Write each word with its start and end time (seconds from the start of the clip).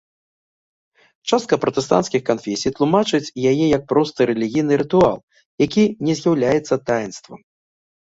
Частка 1.31 1.59
пратэстанцкіх 1.65 2.21
канфесій 2.31 2.73
тлумачыць 2.81 3.33
яе 3.51 3.53
як 3.77 3.87
просты 3.95 4.21
рэлігійны 4.33 4.83
рытуал, 4.87 5.17
які 5.69 5.83
не 6.09 6.13
з'яўляецца 6.25 6.85
таінствам. 6.91 7.51